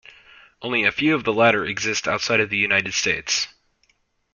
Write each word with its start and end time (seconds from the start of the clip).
Only 0.63 0.83
a 0.83 0.91
few 0.91 1.13
of 1.13 1.25
the 1.25 1.31
latter 1.31 1.63
exist 1.63 2.07
outside 2.07 2.39
of 2.39 2.49
the 2.49 2.57
United 2.57 2.95
States. 2.95 3.47